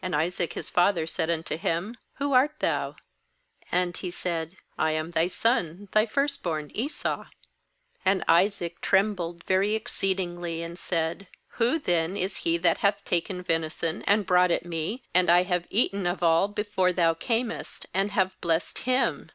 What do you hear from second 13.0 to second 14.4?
taken venison, and